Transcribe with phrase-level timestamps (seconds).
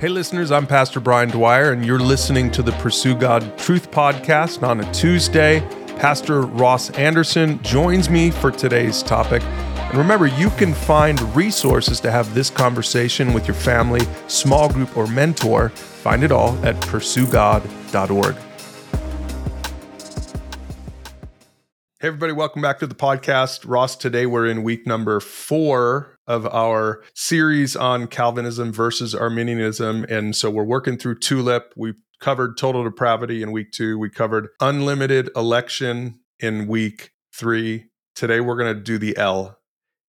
[0.00, 4.66] Hey, listeners, I'm Pastor Brian Dwyer, and you're listening to the Pursue God Truth Podcast
[4.66, 5.60] on a Tuesday.
[5.98, 9.42] Pastor Ross Anderson joins me for today's topic.
[9.42, 14.96] And remember, you can find resources to have this conversation with your family, small group,
[14.96, 15.68] or mentor.
[15.68, 18.36] Find it all at pursuegod.org.
[22.02, 23.68] Hey, everybody, welcome back to the podcast.
[23.68, 30.06] Ross, today we're in week number four of our series on Calvinism versus Arminianism.
[30.08, 31.74] And so we're working through TULIP.
[31.76, 37.90] We covered total depravity in week two, we covered unlimited election in week three.
[38.14, 39.58] Today we're going to do the L.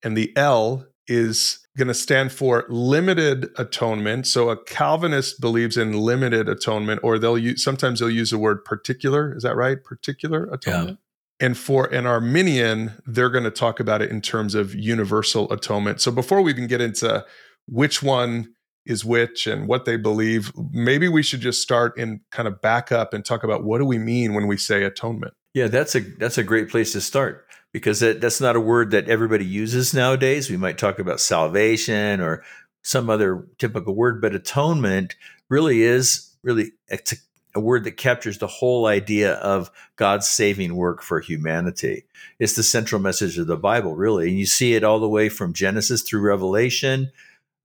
[0.01, 4.27] And the L is going to stand for limited atonement.
[4.27, 8.63] So a Calvinist believes in limited atonement, or they'll use sometimes they'll use the word
[8.63, 9.35] particular.
[9.35, 9.83] Is that right?
[9.83, 10.99] Particular atonement.
[11.01, 11.10] Yeah.
[11.41, 15.99] And for an Arminian, they're going to talk about it in terms of universal atonement.
[15.99, 17.25] So before we even get into
[17.67, 18.53] which one
[18.85, 22.91] is which and what they believe, maybe we should just start and kind of back
[22.91, 25.33] up and talk about what do we mean when we say atonement.
[25.55, 28.91] Yeah, that's a that's a great place to start because that, that's not a word
[28.91, 30.49] that everybody uses nowadays.
[30.49, 32.43] We might talk about salvation or
[32.83, 35.15] some other typical word, but atonement
[35.49, 37.15] really is really it's a
[37.53, 42.05] a word that captures the whole idea of God's saving work for humanity.
[42.39, 44.29] It's the central message of the Bible, really.
[44.29, 47.11] And you see it all the way from Genesis through Revelation.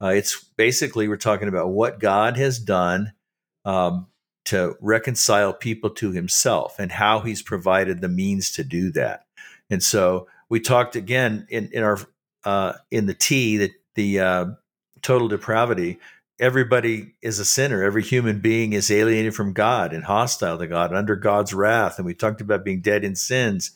[0.01, 3.13] Uh, it's basically, we're talking about what God has done
[3.65, 4.07] um,
[4.47, 9.27] to reconcile people to himself and how he's provided the means to do that.
[9.71, 11.99] And so we talked again in, in our
[12.45, 14.47] uh, in the T, that the uh,
[15.03, 15.99] total depravity
[16.39, 17.83] everybody is a sinner.
[17.83, 21.99] Every human being is alienated from God and hostile to God, under God's wrath.
[21.99, 23.73] And we talked about being dead in sins.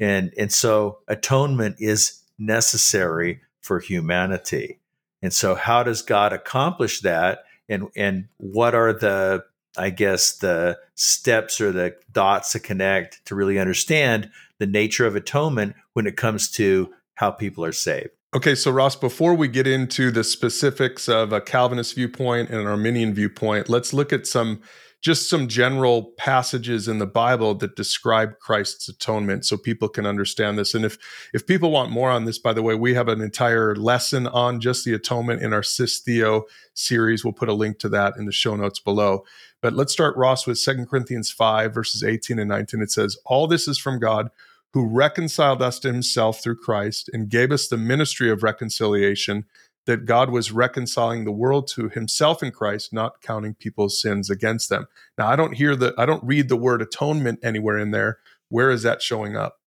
[0.00, 4.80] And, and so atonement is necessary for humanity.
[5.22, 7.40] And so how does God accomplish that?
[7.68, 9.44] And and what are the
[9.76, 15.16] I guess the steps or the dots to connect to really understand the nature of
[15.16, 18.10] atonement when it comes to how people are saved?
[18.34, 22.66] Okay, so Ross, before we get into the specifics of a Calvinist viewpoint and an
[22.66, 24.60] Arminian viewpoint, let's look at some
[25.00, 30.58] just some general passages in the Bible that describe Christ's atonement so people can understand
[30.58, 30.74] this.
[30.74, 30.98] And if
[31.32, 34.60] if people want more on this, by the way, we have an entire lesson on
[34.60, 36.44] just the atonement in our Sis Theo
[36.74, 37.24] series.
[37.24, 39.24] We'll put a link to that in the show notes below.
[39.62, 42.82] But let's start, Ross, with Second Corinthians 5, verses 18 and 19.
[42.82, 44.28] It says, All this is from God
[44.74, 49.44] who reconciled us to himself through Christ and gave us the ministry of reconciliation,
[49.86, 54.68] that God was reconciling the world to himself in Christ, not counting people's sins against
[54.68, 54.86] them.
[55.16, 58.18] Now, I don't hear the, I don't read the word atonement anywhere in there.
[58.50, 59.60] Where is that showing up?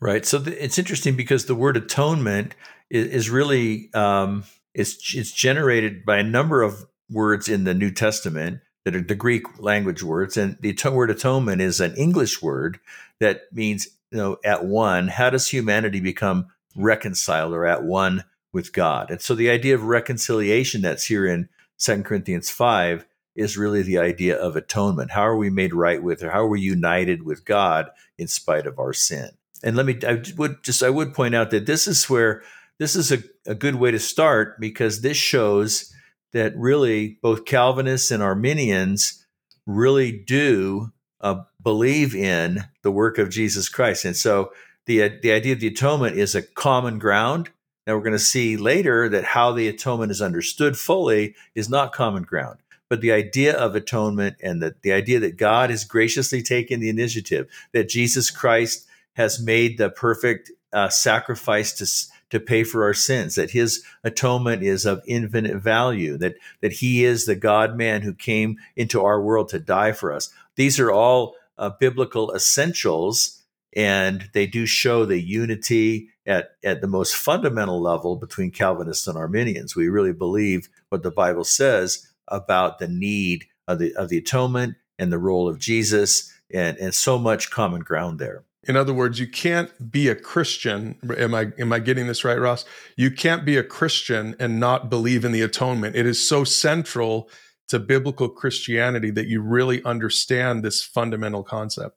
[0.00, 0.24] Right.
[0.24, 2.54] So the, it's interesting because the word atonement
[2.88, 7.90] is, is really, um, it's, it's generated by a number of words in the New
[7.90, 10.36] Testament that are the Greek language words.
[10.36, 12.78] And the word atonement is an English word
[13.18, 18.72] that means you know at one how does humanity become reconciled or at one with
[18.72, 19.10] god?
[19.10, 21.48] And so the idea of reconciliation that's here in
[21.78, 23.06] 2 corinthians 5
[23.36, 25.12] is really the idea of atonement.
[25.12, 28.66] How are we made right with or how are we united with god in spite
[28.66, 29.30] of our sin?
[29.62, 32.42] And let me i would just i would point out that this is where
[32.78, 35.92] this is a, a good way to start because this shows
[36.32, 39.26] that really both calvinists and arminians
[39.66, 40.90] really do
[41.20, 44.04] uh, believe in the work of Jesus Christ.
[44.04, 44.52] And so
[44.86, 47.50] the, the idea of the atonement is a common ground.
[47.86, 51.92] Now we're going to see later that how the atonement is understood fully is not
[51.92, 52.58] common ground.
[52.88, 56.88] But the idea of atonement and the, the idea that God has graciously taken the
[56.88, 62.94] initiative, that Jesus Christ has made the perfect uh, sacrifice to, to pay for our
[62.94, 68.02] sins, that his atonement is of infinite value, that, that he is the God man
[68.02, 70.32] who came into our world to die for us.
[70.56, 73.44] These are all uh, biblical essentials,
[73.76, 79.16] and they do show the unity at, at the most fundamental level between Calvinists and
[79.16, 79.76] Arminians.
[79.76, 84.74] We really believe what the Bible says about the need of the, of the atonement
[84.98, 88.44] and the role of Jesus, and, and so much common ground there.
[88.64, 90.98] In other words, you can't be a Christian.
[91.16, 92.66] Am I am I getting this right, Ross?
[92.96, 95.96] You can't be a Christian and not believe in the atonement.
[95.96, 97.30] It is so central
[97.70, 101.96] to biblical Christianity that you really understand this fundamental concept.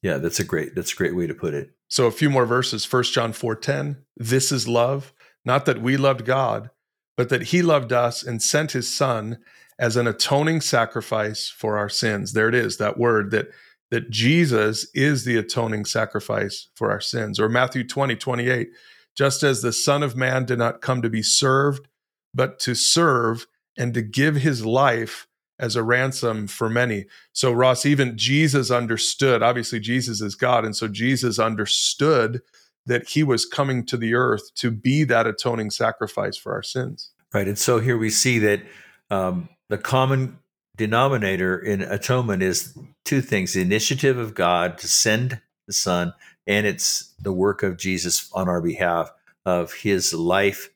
[0.00, 1.70] Yeah, that's a great that's a great way to put it.
[1.88, 2.84] So a few more verses.
[2.84, 3.96] First John 4:10.
[4.16, 5.12] This is love,
[5.44, 6.70] not that we loved God,
[7.16, 9.38] but that he loved us and sent his son
[9.76, 12.32] as an atoning sacrifice for our sins.
[12.32, 13.48] There it is, that word that
[13.90, 17.40] that Jesus is the atoning sacrifice for our sins.
[17.40, 18.68] Or Matthew 20, 28,
[19.16, 21.88] just as the Son of Man did not come to be served,
[22.34, 23.46] but to serve
[23.78, 25.26] and to give his life
[25.58, 27.06] as a ransom for many.
[27.32, 30.64] So, Ross, even Jesus understood, obviously, Jesus is God.
[30.64, 32.42] And so Jesus understood
[32.86, 37.10] that he was coming to the earth to be that atoning sacrifice for our sins.
[37.32, 37.46] Right.
[37.46, 38.62] And so here we see that
[39.10, 40.38] um, the common
[40.76, 46.14] denominator in atonement is two things the initiative of God to send the Son,
[46.46, 49.10] and it's the work of Jesus on our behalf
[49.44, 50.70] of his life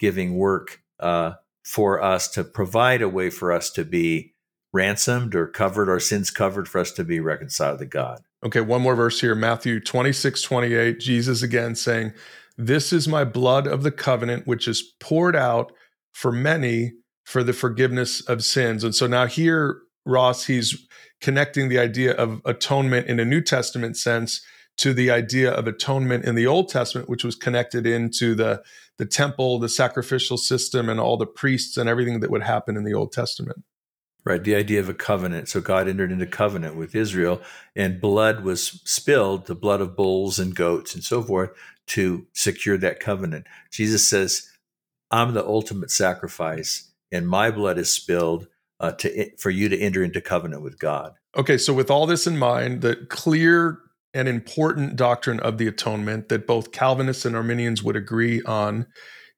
[0.00, 4.34] giving work uh, for us to provide a way for us to be
[4.72, 8.22] ransomed or covered, our sins covered, for us to be reconciled to God.
[8.44, 10.98] Okay, one more verse here Matthew 26, 28.
[10.98, 12.12] Jesus again saying,
[12.56, 15.72] This is my blood of the covenant, which is poured out
[16.12, 16.92] for many
[17.24, 18.82] for the forgiveness of sins.
[18.82, 20.86] And so now here, Ross, he's
[21.20, 24.44] connecting the idea of atonement in a New Testament sense
[24.78, 28.62] to the idea of atonement in the Old Testament, which was connected into the,
[28.98, 32.84] the temple, the sacrificial system, and all the priests and everything that would happen in
[32.84, 33.64] the Old Testament.
[34.24, 35.48] Right, the idea of a covenant.
[35.48, 37.40] So God entered into covenant with Israel,
[37.74, 41.50] and blood was spilled, the blood of bulls and goats and so forth,
[41.88, 43.46] to secure that covenant.
[43.72, 44.48] Jesus says,
[45.10, 48.46] I'm the ultimate sacrifice, and my blood is spilled
[48.78, 51.14] uh, to for you to enter into covenant with God.
[51.36, 53.80] Okay, so with all this in mind, the clear
[54.14, 58.86] and important doctrine of the atonement that both Calvinists and Arminians would agree on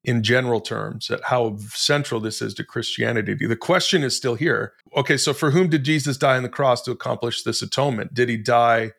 [0.05, 3.35] in general terms at how central this is to Christianity.
[3.35, 4.75] The question is still here.
[4.97, 8.13] Okay, so for whom did Jesus die on the cross to accomplish this atonement?
[8.13, 8.93] Did he die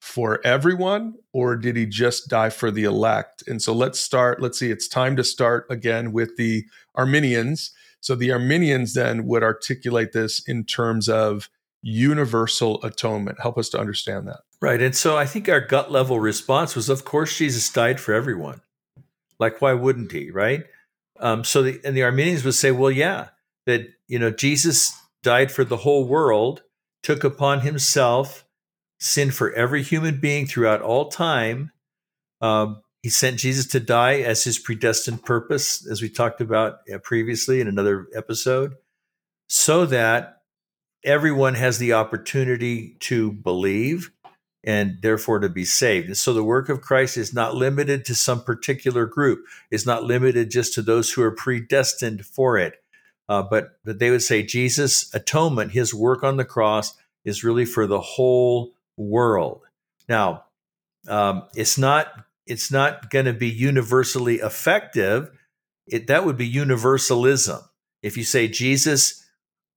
[0.00, 3.42] for everyone or did he just die for the elect?
[3.46, 6.64] And so let's start, let's see, it's time to start again with the
[6.94, 7.72] Arminians.
[8.00, 11.48] So the Arminians then would articulate this in terms of
[11.82, 13.40] universal atonement.
[13.40, 14.40] Help us to understand that.
[14.60, 14.80] Right.
[14.80, 18.60] And so I think our gut level response was, of course, Jesus died for everyone.
[19.38, 20.30] Like, why wouldn't he?
[20.30, 20.64] Right.
[21.18, 23.28] Um, so the and the Arminians would say, well, yeah,
[23.66, 26.62] that you know Jesus died for the whole world,
[27.02, 28.44] took upon himself
[29.00, 31.72] sin for every human being throughout all time.
[32.40, 36.98] Um, he sent Jesus to die as his predestined purpose, as we talked about uh,
[36.98, 38.74] previously in another episode,
[39.48, 40.41] so that
[41.04, 44.12] everyone has the opportunity to believe
[44.64, 46.06] and therefore to be saved.
[46.06, 50.04] And so the work of Christ is not limited to some particular group, it's not
[50.04, 52.74] limited just to those who are predestined for it.
[53.28, 56.94] Uh, but, but they would say Jesus' atonement, his work on the cross,
[57.24, 59.62] is really for the whole world.
[60.08, 60.44] Now,
[61.08, 65.30] um, it's not it's not going to be universally effective.
[65.86, 67.62] It, that would be universalism.
[68.02, 69.21] If you say Jesus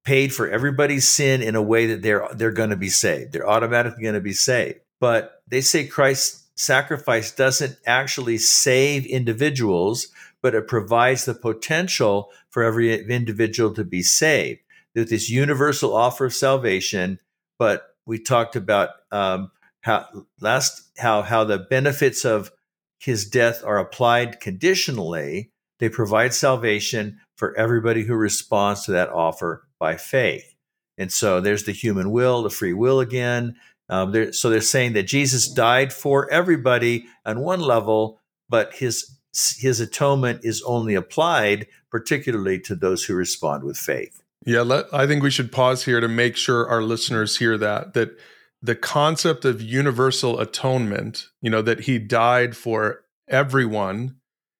[0.06, 3.34] paid for everybody's sin in a way that they're they're going to be saved.
[3.34, 4.80] They're automatically going to be saved.
[5.00, 10.07] But they say Christ's sacrifice doesn't actually save individuals,
[10.42, 14.62] but it provides the potential for every individual to be saved.
[14.94, 17.19] That this universal offer of salvation,
[17.60, 19.51] but we talked about um,
[19.81, 20.08] how
[20.40, 22.51] last how how the benefits of
[23.00, 25.51] his death are applied conditionally.
[25.80, 30.56] They provide salvation for everybody who responds to that offer by faith.
[30.98, 33.56] And so there's the human will, the free will again.
[33.90, 39.12] Um, they're, so they're saying that Jesus died for everybody on one level, but his
[39.58, 44.24] his atonement is only applied particularly to those who respond with faith.
[44.46, 47.94] Yeah, let, I think we should pause here to make sure our listeners hear that
[47.96, 48.18] that
[48.62, 54.15] the concept of universal atonement, you know, that he died for everyone,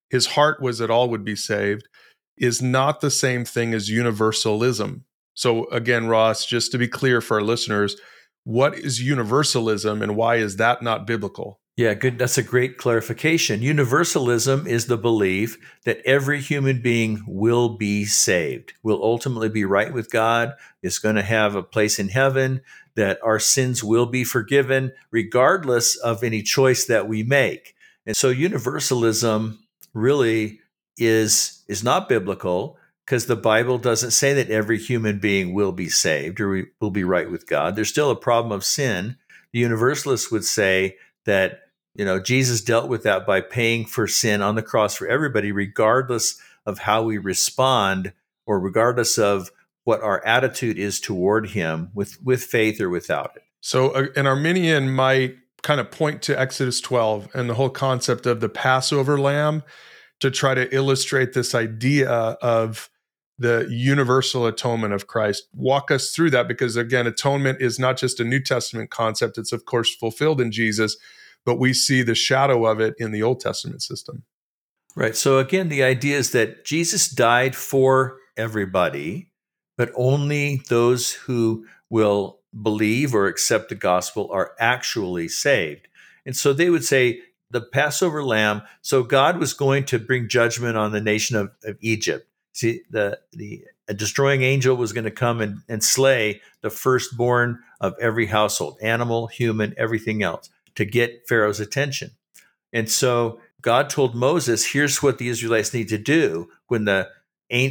[0.10, 1.88] his heart was that all would be saved,
[2.38, 5.06] is not the same thing as universalism.
[5.34, 7.98] So, again, Ross, just to be clear for our listeners,
[8.44, 11.60] what is universalism and why is that not biblical?
[11.78, 12.18] Yeah, good.
[12.18, 13.62] That's a great clarification.
[13.62, 19.92] Universalism is the belief that every human being will be saved, will ultimately be right
[19.92, 22.62] with God, is going to have a place in heaven,
[22.96, 27.76] that our sins will be forgiven regardless of any choice that we make.
[28.06, 29.60] And so universalism
[29.94, 30.62] really
[30.98, 35.90] is is not biblical because the Bible doesn't say that every human being will be
[35.90, 37.76] saved or will be right with God.
[37.76, 39.18] There's still a problem of sin.
[39.54, 41.62] The universalists would say that
[41.94, 45.52] you know Jesus dealt with that by paying for sin on the cross for everybody,
[45.52, 48.14] regardless of how we respond
[48.46, 49.52] or regardless of
[49.84, 53.44] what our attitude is toward Him, with with faith or without it.
[53.62, 58.28] So, uh, an Arminian might kind of point to Exodus 12 and the whole concept
[58.28, 59.64] of the Passover lamb
[60.26, 62.90] to try to illustrate this idea of
[63.38, 65.44] the universal atonement of Christ.
[65.54, 69.52] Walk us through that because, again, atonement is not just a New Testament concept, it's,
[69.52, 70.98] of course, fulfilled in Jesus,
[71.46, 74.24] but we see the shadow of it in the Old Testament system.
[74.96, 75.16] Right.
[75.16, 79.30] So, again, the idea is that Jesus died for everybody,
[79.78, 85.88] but only those who will believe or accept the gospel are actually saved.
[86.26, 87.22] And so they would say
[87.52, 91.78] the Passover lamb, so God was going to bring judgment on the nation of, of
[91.82, 92.28] Egypt.
[92.54, 97.94] See, the, the destroying angel was going to come and, and slay the firstborn of
[98.00, 102.12] every household, animal, human, everything else, to get Pharaoh's attention.
[102.74, 107.10] And so God told Moses, "Here's what the Israelites need to do when the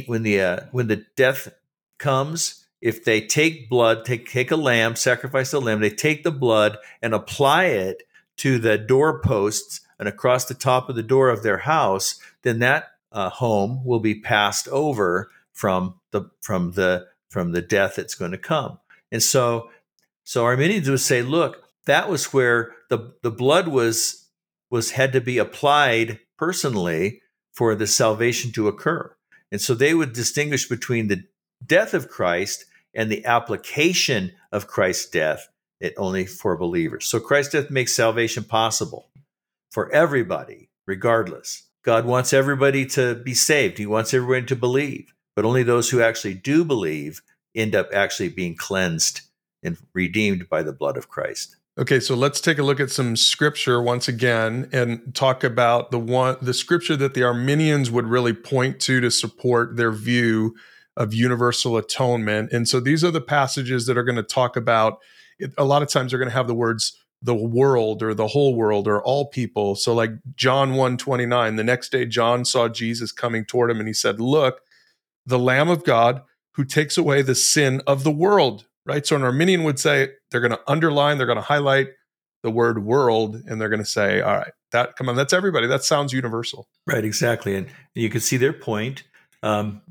[0.07, 1.53] when the uh, when the death
[1.97, 2.65] comes.
[2.81, 5.79] If they take blood, take take a lamb, sacrifice the lamb.
[5.79, 8.03] They take the blood and apply it
[8.37, 12.19] to the doorposts and across the top of the door of their house.
[12.43, 17.95] Then that uh, home will be passed over from the from the from the death
[17.95, 18.79] that's going to come.
[19.11, 19.69] And so
[20.23, 24.29] so Arminians would say, look, that was where the the blood was
[24.69, 27.21] was had to be applied personally
[27.53, 29.15] for the salvation to occur.
[29.51, 31.23] And so they would distinguish between the
[31.65, 35.47] death of Christ and the application of Christ's death
[35.79, 37.05] it only for believers.
[37.05, 39.09] So Christ's death makes salvation possible
[39.71, 41.63] for everybody, regardless.
[41.83, 43.77] God wants everybody to be saved.
[43.77, 47.21] He wants everyone to believe, but only those who actually do believe
[47.55, 49.21] end up actually being cleansed
[49.63, 51.57] and redeemed by the blood of Christ.
[51.77, 55.99] Okay, so let's take a look at some scripture once again and talk about the
[55.99, 60.55] one the scripture that the Arminians would really point to to support their view
[60.95, 62.53] of universal atonement.
[62.53, 64.99] And so these are the passages that are going to talk about
[65.39, 68.27] it, a lot of times they're going to have the words the world or the
[68.27, 69.75] whole world or all people.
[69.75, 73.93] So like John 129, the next day John saw Jesus coming toward him and he
[73.93, 74.61] said, "Look,
[75.25, 76.21] the lamb of God
[76.53, 79.05] who takes away the sin of the world." right?
[79.05, 81.89] So an Arminian would say they're going to underline, they're going to highlight
[82.43, 85.67] the word world, and they're going to say, all right, that come on, that's everybody.
[85.67, 86.67] That sounds universal.
[86.85, 87.55] Right, exactly.
[87.55, 89.03] And, you can see their point.
[89.41, 89.81] Um,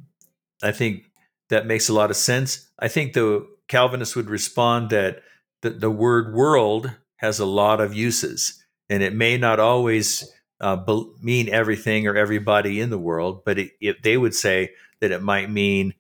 [0.63, 1.05] I think
[1.49, 2.69] that makes a lot of sense.
[2.79, 5.23] I think the Calvinists would respond that
[5.65, 10.31] the, the word world has a lot of uses, and it may not always
[10.61, 14.71] uh, be- mean everything or everybody in the world, but it, it, they would say
[15.01, 15.95] that it might mean,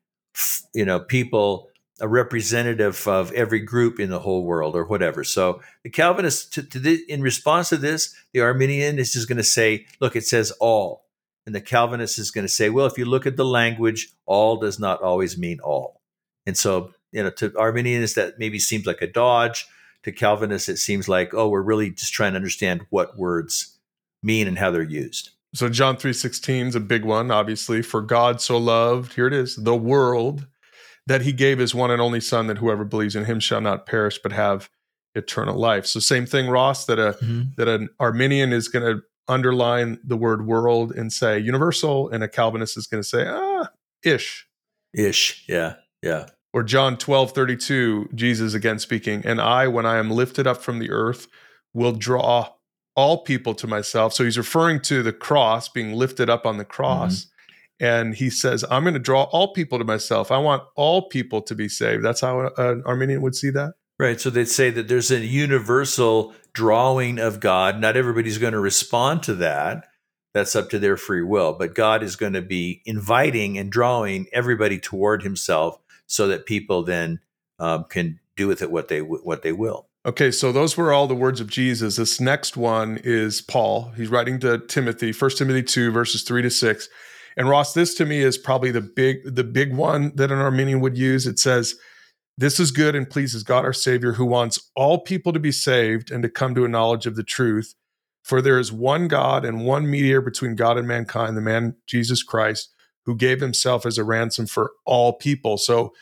[0.74, 5.22] you know, people a representative of every group in the whole world or whatever.
[5.22, 9.36] So the Calvinist, to, to the, in response to this, the Arminian is just going
[9.38, 11.04] to say, look, it says all.
[11.46, 14.56] And the Calvinist is going to say, well, if you look at the language, all
[14.56, 16.00] does not always mean all.
[16.46, 19.66] And so, you know, to Arminians, that maybe seems like a dodge.
[20.02, 23.78] To Calvinists, it seems like, oh, we're really just trying to understand what words
[24.22, 25.30] mean and how they're used.
[25.54, 27.80] So John 3:16 is a big one, obviously.
[27.80, 30.46] For God so loved, here it is, the world
[31.06, 33.86] that he gave his one and only son that whoever believes in him shall not
[33.86, 34.68] perish but have
[35.14, 35.86] eternal life.
[35.86, 37.42] So same thing, Ross, that a mm-hmm.
[37.56, 42.28] that an Arminian is going to underline the word world and say universal, and a
[42.28, 43.68] Calvinist is going to say ah
[44.02, 44.46] ish,
[44.92, 46.26] ish, yeah, yeah.
[46.54, 50.62] Or John twelve thirty two, Jesus again speaking, and I, when I am lifted up
[50.62, 51.26] from the earth,
[51.74, 52.48] will draw
[52.96, 54.14] all people to myself.
[54.14, 57.24] So he's referring to the cross being lifted up on the cross.
[57.24, 57.30] Mm-hmm
[57.80, 60.30] and he says, I'm going to draw all people to myself.
[60.30, 62.04] I want all people to be saved.
[62.04, 63.74] That's how an Arminian would see that.
[63.98, 64.20] Right.
[64.20, 67.80] So they'd say that there's a universal drawing of God.
[67.80, 69.86] Not everybody's going to respond to that.
[70.32, 71.52] That's up to their free will.
[71.52, 75.78] But God is going to be inviting and drawing everybody toward Himself,
[76.14, 77.18] so that people then
[77.58, 79.88] um, can do with it what they what they will.
[80.06, 81.96] Okay, so those were all the words of Jesus.
[81.96, 83.90] This next one is Paul.
[83.96, 86.88] He's writing to Timothy, 1 Timothy 2, verses 3 to 6.
[87.38, 90.80] And Ross, this to me is probably the big the big one that an Arminian
[90.80, 91.26] would use.
[91.26, 91.74] It says,
[92.38, 96.12] "This is good and pleases God our Savior, who wants all people to be saved
[96.12, 97.74] and to come to a knowledge of the truth.
[98.22, 102.22] For there is one God and one mediator between God and mankind, the man Jesus
[102.22, 102.73] Christ,
[103.04, 105.92] who gave himself as a ransom for all people." So,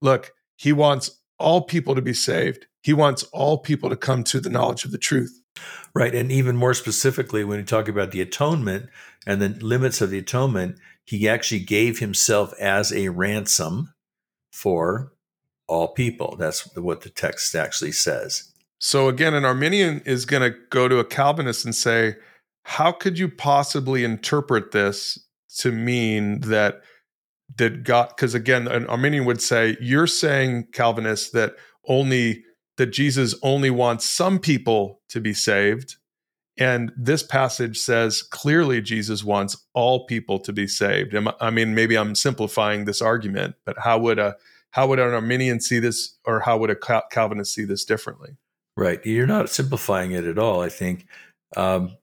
[0.00, 2.66] look, he wants all people to be saved.
[2.82, 5.40] He wants all people to come to the knowledge of the truth.
[5.94, 6.14] Right.
[6.14, 8.88] And even more specifically, when you talk about the atonement
[9.26, 13.92] and the limits of the atonement, he actually gave himself as a ransom
[14.50, 15.12] for
[15.68, 16.36] all people.
[16.38, 18.52] That's what the text actually says.
[18.78, 22.16] So again, an Arminian is going to go to a Calvinist and say,
[22.64, 25.18] how could you possibly interpret this
[25.58, 26.82] to mean that
[27.56, 31.54] that God because again an Arminian would say you're saying Calvinist that
[31.86, 32.44] only
[32.78, 35.96] that Jesus only wants some people to be saved.
[36.58, 41.14] And this passage says clearly Jesus wants all people to be saved.
[41.40, 44.36] I mean, maybe I'm simplifying this argument, but how would a
[44.72, 48.36] how would an Arminian see this, or how would a Calvinist see this differently?
[48.76, 50.62] Right, you're not simplifying it at all.
[50.62, 51.06] I think
[51.56, 51.96] um,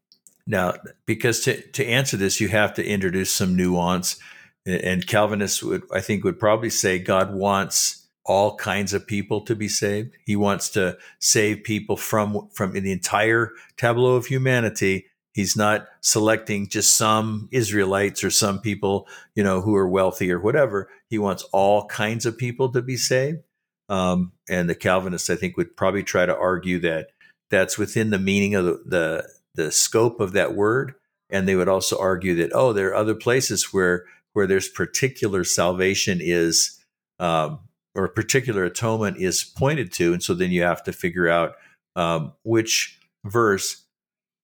[0.50, 0.74] now
[1.06, 4.20] because to to answer this, you have to introduce some nuance
[4.66, 9.56] And Calvinists would, I think, would probably say God wants all kinds of people to
[9.56, 10.16] be saved.
[10.26, 15.08] He wants to save people from from the entire tableau of humanity.
[15.34, 20.40] He's not selecting just some Israelites or some people, you know, who are wealthy or
[20.40, 20.90] whatever.
[21.10, 23.40] He wants all kinds of people to be saved.
[23.88, 27.08] Um, and the Calvinists, I think, would probably try to argue that
[27.50, 29.30] that's within the meaning of the, the
[29.60, 30.96] the scope of that word.
[31.30, 35.44] And they would also argue that oh, there are other places where where there's particular
[35.44, 36.80] salvation is
[37.20, 37.60] um,
[37.94, 41.54] or particular atonement is pointed to, and so then you have to figure out
[41.96, 43.84] um, which verse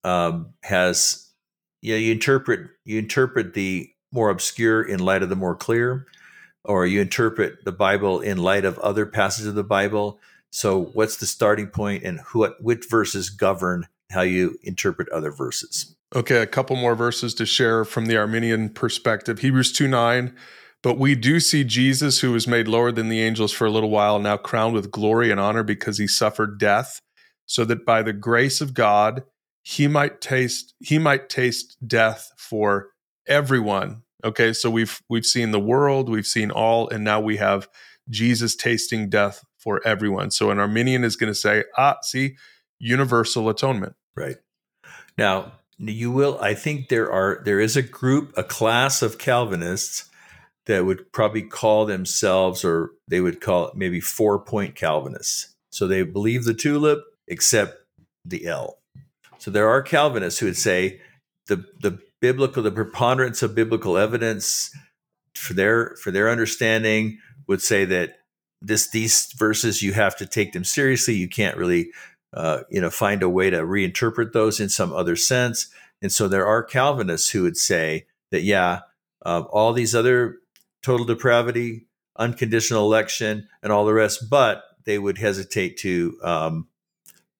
[0.04, 1.30] um, has
[1.82, 6.06] you know, you interpret you interpret the more obscure in light of the more clear,
[6.64, 10.18] or you interpret the Bible in light of other passages of the Bible.
[10.50, 15.96] So, what's the starting point, and who, which verses govern how you interpret other verses?
[16.14, 19.40] Okay, a couple more verses to share from the Arminian perspective.
[19.40, 20.34] Hebrews 2 9.
[20.82, 23.90] But we do see Jesus, who was made lower than the angels for a little
[23.90, 27.00] while, now crowned with glory and honor because he suffered death,
[27.44, 29.24] so that by the grace of God
[29.62, 32.90] he might taste he might taste death for
[33.26, 34.02] everyone.
[34.24, 37.68] Okay, so we've we've seen the world, we've seen all, and now we have
[38.08, 40.30] Jesus tasting death for everyone.
[40.30, 42.36] So an Arminian is going to say, ah, see,
[42.78, 43.94] universal atonement.
[44.16, 44.36] Right.
[45.18, 50.08] Now, you will i think there are there is a group a class of calvinists
[50.66, 55.86] that would probably call themselves or they would call it maybe four point calvinists so
[55.86, 57.78] they believe the tulip except
[58.24, 58.78] the l
[59.38, 61.00] so there are calvinists who would say
[61.48, 64.70] the the biblical the preponderance of biblical evidence
[65.34, 68.20] for their for their understanding would say that
[68.62, 71.90] this these verses you have to take them seriously you can't really
[72.36, 75.68] uh, you know, find a way to reinterpret those in some other sense.
[76.02, 78.80] And so there are Calvinists who would say that, yeah,
[79.24, 80.36] uh, all these other
[80.82, 86.68] total depravity, unconditional election, and all the rest, but they would hesitate to um,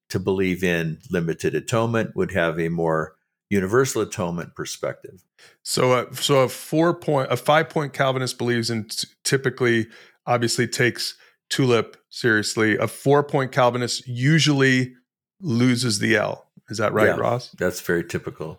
[0.08, 2.16] to believe in limited atonement.
[2.16, 3.14] Would have a more
[3.50, 5.22] universal atonement perspective.
[5.62, 9.86] So, uh, so a four point, a five point Calvinist believes in t- typically,
[10.26, 11.16] obviously takes
[11.48, 12.76] tulip seriously.
[12.76, 14.94] A four point Calvinist usually
[15.40, 16.46] loses the L.
[16.68, 17.50] Is that right, yeah, Ross?
[17.58, 18.58] That's very typical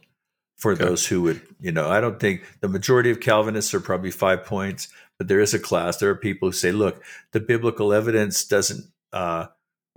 [0.57, 0.85] for okay.
[0.85, 4.45] those who would, you know, I don't think the majority of Calvinists are probably five
[4.45, 5.97] points, but there is a class.
[5.97, 9.47] There are people who say, look, the biblical evidence doesn't, uh,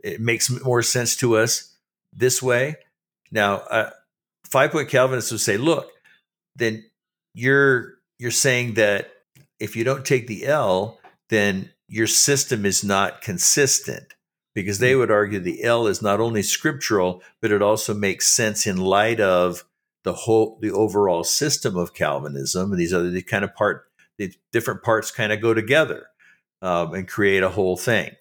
[0.02, 1.76] it makes more sense to us
[2.12, 2.76] this way.
[3.30, 3.90] Now, uh,
[4.44, 5.90] five point Calvinists would say, look,
[6.56, 6.84] then
[7.34, 9.10] you're you're saying that
[9.58, 10.98] if you don't take the L,
[11.28, 14.14] then your system is not consistent
[14.54, 15.00] because they hmm.
[15.00, 19.20] would argue the L is not only scriptural, but it also makes sense in light
[19.20, 19.64] of
[20.04, 22.70] the whole the overall system of Calvinism.
[22.70, 23.84] And these other the kind of part
[24.18, 26.06] the different parts kind of go together
[26.62, 28.12] um, and create a whole thing.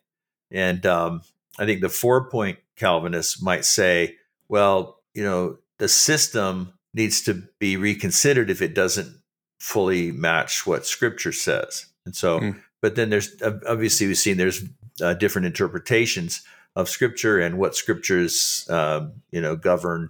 [0.52, 1.22] And um,
[1.60, 4.16] I think the four point Calvinists might say,
[4.48, 9.16] well, you know, the system needs to be reconsidered if it doesn't
[9.60, 11.86] fully match what Scripture says.
[12.06, 12.60] And so mm.
[12.82, 14.64] But then there's obviously we've seen there's
[15.02, 16.42] uh, different interpretations
[16.76, 20.10] of scripture and what scriptures um, you know govern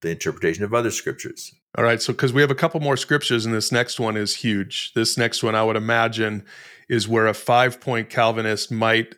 [0.00, 1.54] the interpretation of other scriptures.
[1.76, 4.36] All right, so because we have a couple more scriptures, and this next one is
[4.36, 4.92] huge.
[4.94, 6.44] This next one, I would imagine,
[6.88, 9.14] is where a five point Calvinist might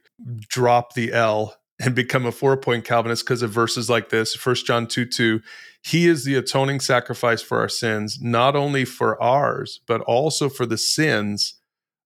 [0.48, 4.66] drop the L and become a four point Calvinist because of verses like this First
[4.66, 5.40] John 2 2.
[5.82, 10.66] He is the atoning sacrifice for our sins, not only for ours, but also for
[10.66, 11.54] the sins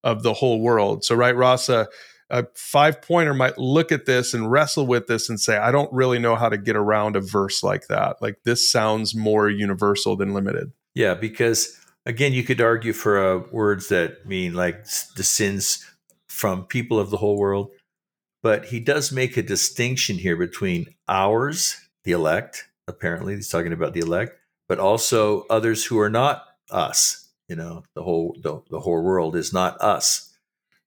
[0.05, 1.03] of the whole world.
[1.03, 1.89] So, right, Ross, a
[2.55, 6.19] five pointer might look at this and wrestle with this and say, I don't really
[6.19, 8.23] know how to get around a verse like that.
[8.23, 10.73] Like this sounds more universal than limited.
[10.95, 14.85] Yeah, because again, you could argue for uh, words that mean like
[15.17, 15.85] the sins
[16.29, 17.71] from people of the whole world.
[18.43, 23.95] But he does make a distinction here between ours, the elect, apparently, he's talking about
[23.95, 24.39] the elect,
[24.69, 29.37] but also others who are not us, you know the whole the, the whole world
[29.37, 30.31] is not us.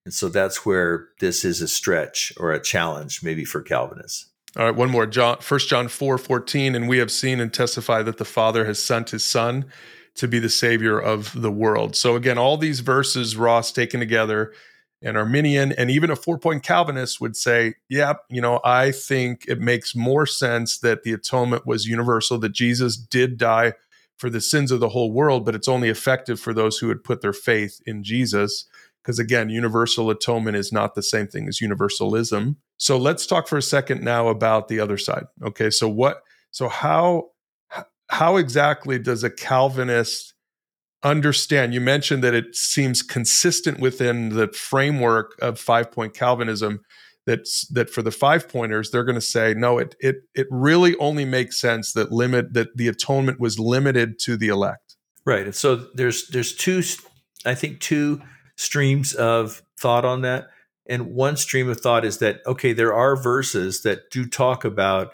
[0.05, 4.29] And so that's where this is a stretch or a challenge maybe for calvinists.
[4.55, 5.05] All right one more.
[5.05, 8.81] John first john 4 14 and we have seen and testify that the father has
[8.81, 9.65] sent his son
[10.15, 11.95] to be the savior of the world.
[11.95, 14.53] So again all these verses ross taken together
[15.01, 19.45] an arminian and even a four point calvinist would say yeah you know i think
[19.47, 23.73] it makes more sense that the atonement was universal that jesus did die
[24.17, 27.03] for the sins of the whole world, but it's only effective for those who would
[27.03, 28.65] put their faith in Jesus.
[29.01, 32.57] Because again, universal atonement is not the same thing as universalism.
[32.77, 35.25] So let's talk for a second now about the other side.
[35.43, 36.23] Okay, so what?
[36.51, 37.29] So how
[38.09, 40.33] how exactly does a Calvinist
[41.03, 46.81] understand you mentioned that it seems consistent within the framework of five point calvinism
[47.27, 50.95] that's that for the five pointers they're going to say no it it it really
[50.97, 55.55] only makes sense that limit that the atonement was limited to the elect right and
[55.55, 56.81] so there's there's two
[57.45, 58.19] i think two
[58.55, 60.47] streams of thought on that
[60.89, 65.11] and one stream of thought is that okay there are verses that do talk about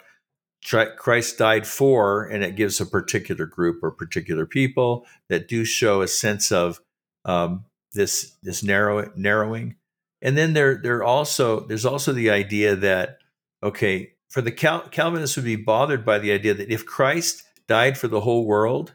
[0.66, 6.00] Christ died for, and it gives a particular group or particular people that do show
[6.00, 6.80] a sense of
[7.24, 9.76] um, this this narrow narrowing.
[10.24, 13.18] And then there there also there's also the idea that
[13.62, 17.96] okay, for the Cal- Calvinists would be bothered by the idea that if Christ died
[17.96, 18.94] for the whole world,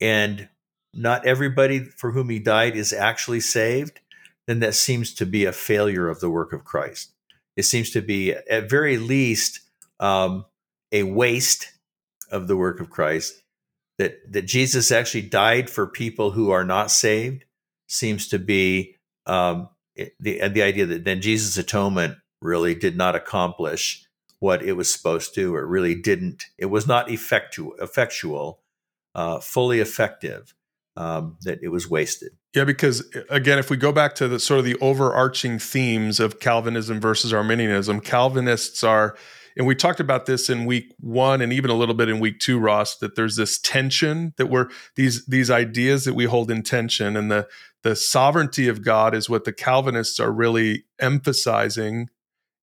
[0.00, 0.48] and
[0.94, 4.00] not everybody for whom he died is actually saved,
[4.46, 7.12] then that seems to be a failure of the work of Christ.
[7.54, 9.60] It seems to be at very least
[10.00, 10.46] um,
[10.90, 11.72] a waste
[12.30, 13.42] of the work of Christ.
[13.98, 17.44] That that Jesus actually died for people who are not saved
[17.88, 19.68] seems to be um,
[20.20, 24.04] the the idea that then Jesus' atonement really did not accomplish
[24.38, 26.44] what it was supposed to, or really didn't.
[26.58, 28.60] It was not effectual, effectual,
[29.14, 30.54] uh, fully effective.
[30.98, 32.32] Um, that it was wasted.
[32.54, 36.40] Yeah, because again, if we go back to the sort of the overarching themes of
[36.40, 39.14] Calvinism versus Arminianism, Calvinists are
[39.56, 42.40] and we talked about this in week one and even a little bit in week
[42.40, 46.62] two, Ross, that there's this tension that we're these these ideas that we hold in
[46.62, 47.16] tension.
[47.16, 47.48] And the
[47.82, 52.08] the sovereignty of God is what the Calvinists are really emphasizing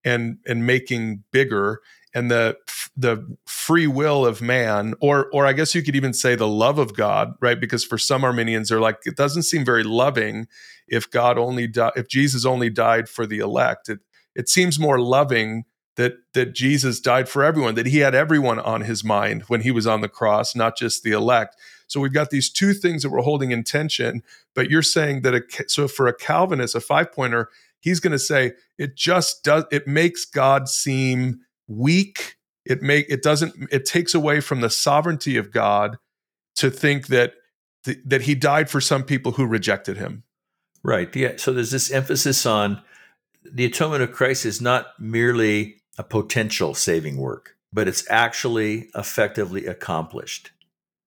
[0.06, 1.82] and and making bigger.
[2.14, 2.58] And the
[2.96, 6.78] the free will of man, or or I guess you could even say the love
[6.78, 7.60] of God, right?
[7.60, 10.46] Because for some Arminians, they're like, it doesn't seem very loving
[10.88, 13.90] if God only di- if Jesus only died for the elect.
[13.90, 14.02] It
[14.36, 15.64] it seems more loving
[15.96, 19.72] that that Jesus died for everyone, that he had everyone on his mind when he
[19.72, 21.56] was on the cross, not just the elect.
[21.88, 24.24] So we've got these two things that we're holding in tension.
[24.56, 28.20] But you're saying that a, so for a Calvinist, a five pointer, he's going to
[28.20, 32.38] say it just does it makes God seem weak.
[32.66, 35.98] It make it doesn't it takes away from the sovereignty of God
[36.56, 37.34] to think that
[37.86, 40.24] th- that he died for some people who rejected him.
[40.84, 41.14] Right.
[41.16, 41.34] Yeah.
[41.38, 42.82] So there's this emphasis on
[43.44, 49.66] the atonement of Christ is not merely a potential saving work, but it's actually effectively
[49.66, 50.52] accomplished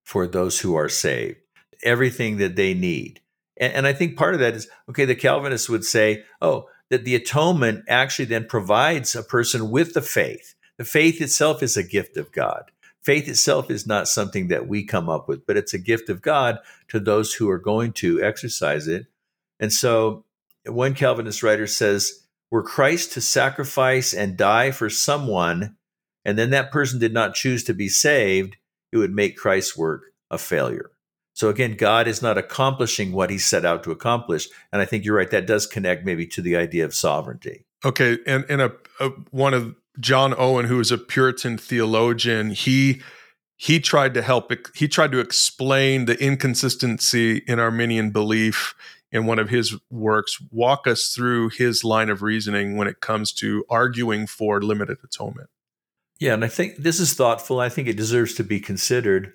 [0.04, 1.38] for those who are saved.
[1.84, 3.22] Everything that they need.
[3.58, 7.04] And, and I think part of that is okay, the Calvinists would say, oh, that
[7.04, 10.56] the atonement actually then provides a person with the faith.
[10.78, 12.72] The faith itself is a gift of God.
[13.02, 16.22] Faith itself is not something that we come up with, but it's a gift of
[16.22, 19.06] God to those who are going to exercise it.
[19.60, 20.26] And so
[20.66, 25.76] one Calvinist writer says, were Christ to sacrifice and die for someone,
[26.24, 28.58] and then that person did not choose to be saved,
[28.92, 30.92] it would make Christ's work a failure.
[31.34, 34.48] So again, God is not accomplishing what he set out to accomplish.
[34.72, 37.66] And I think you're right, that does connect maybe to the idea of sovereignty.
[37.84, 38.18] Okay.
[38.26, 43.02] And, and a, a one of John Owen, who is a Puritan theologian, he
[43.58, 48.76] he tried to help he tried to explain the inconsistency in arminian belief
[49.16, 53.32] in one of his works walk us through his line of reasoning when it comes
[53.32, 55.50] to arguing for limited atonement.
[56.20, 57.60] Yeah, and I think this is thoughtful.
[57.60, 59.34] I think it deserves to be considered.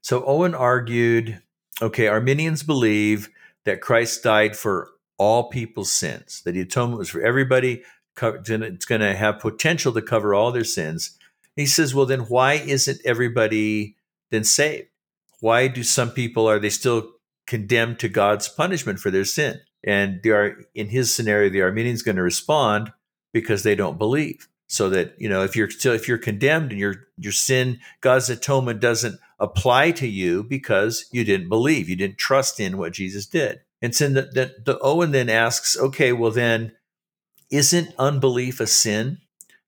[0.00, 1.40] So Owen argued
[1.80, 3.28] okay, Arminians believe
[3.64, 7.82] that Christ died for all people's sins, that the atonement was for everybody.
[8.20, 11.16] It's going to have potential to cover all their sins.
[11.54, 13.96] He says, well, then why isn't everybody
[14.30, 14.88] then saved?
[15.40, 17.12] Why do some people, are they still
[17.48, 19.60] condemned to God's punishment for their sin.
[19.82, 22.92] And they are, in his scenario, the Arminian's going to respond
[23.32, 24.48] because they don't believe.
[24.70, 28.28] So that you know, if you're still if you're condemned and your your sin, God's
[28.28, 33.24] atonement doesn't apply to you because you didn't believe, you didn't trust in what Jesus
[33.24, 33.62] did.
[33.80, 36.72] And so the, the, the Owen then asks, okay, well then,
[37.50, 39.18] isn't unbelief a sin?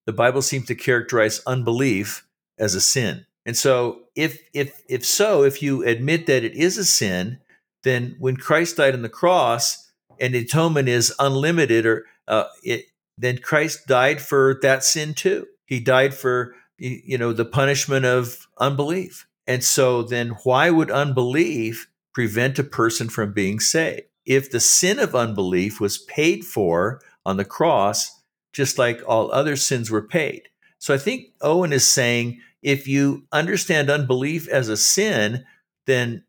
[0.05, 2.27] The Bible seems to characterize unbelief
[2.59, 3.25] as a sin.
[3.47, 7.39] And so if if if so, if you admit that it is a sin,
[7.83, 9.91] then when Christ died on the cross
[10.21, 15.47] and atonement is unlimited, or uh, it, then Christ died for that sin too.
[15.67, 19.27] He died for you know the punishment of unbelief.
[19.47, 24.03] And so then why would unbelief prevent a person from being saved?
[24.25, 29.57] If the sin of unbelief was paid for on the cross, just like all other
[29.57, 30.43] sins were paid.
[30.79, 35.45] So I think Owen is saying if you understand unbelief as a sin,
[35.87, 36.25] then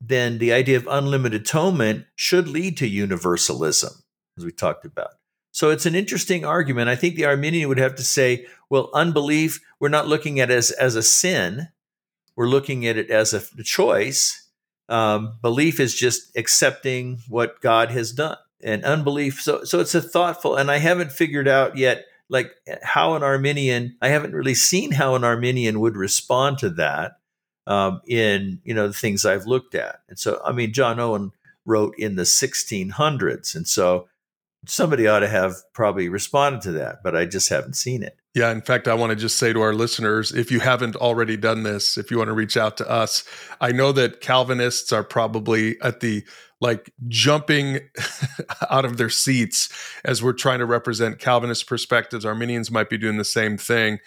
[0.00, 4.02] then the idea of unlimited atonement should lead to universalism,
[4.38, 5.10] as we talked about.
[5.52, 6.88] So it's an interesting argument.
[6.88, 10.54] I think the Arminian would have to say, well, unbelief, we're not looking at it
[10.54, 11.68] as, as a sin,
[12.36, 14.48] we're looking at it as a choice.
[14.88, 19.42] Um, belief is just accepting what God has done, and unbelief.
[19.42, 20.56] So, so it's a thoughtful.
[20.56, 23.96] And I haven't figured out yet, like how an Arminian.
[24.00, 27.19] I haven't really seen how an Arminian would respond to that
[27.70, 30.00] um, in you know the things I've looked at.
[30.08, 31.32] And so, I mean, John Owen
[31.64, 34.08] wrote in the 1600s, and so
[34.66, 38.16] somebody ought to have probably responded to that, but I just haven't seen it.
[38.34, 41.36] Yeah, in fact, I want to just say to our listeners if you haven't already
[41.36, 43.24] done this, if you want to reach out to us,
[43.60, 46.24] I know that Calvinists are probably at the
[46.60, 47.80] like jumping
[48.70, 49.68] out of their seats
[50.04, 52.24] as we're trying to represent Calvinist perspectives.
[52.24, 53.98] Arminians might be doing the same thing